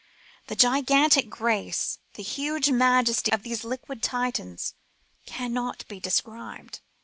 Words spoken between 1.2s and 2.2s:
grace,